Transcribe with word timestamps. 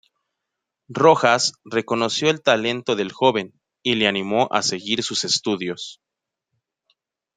Rojas 0.89 1.53
reconoció 1.63 2.31
el 2.31 2.41
talento 2.41 2.95
del 2.95 3.11
joven 3.11 3.53
y 3.83 3.93
le 3.97 4.07
animó 4.07 4.47
a 4.51 4.63
seguir 4.63 5.03
sus 5.03 5.25
estudios. 5.25 6.01